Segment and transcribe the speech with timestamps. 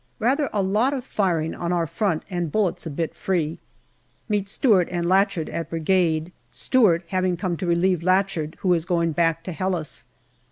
[0.17, 3.59] Rather a lot of firing on our front, and bullets a bit free.
[4.29, 9.11] Meet Stewart and Lachard at Brigade, Stewart having come to relieve Lachard, who is going
[9.11, 10.05] back to Helles.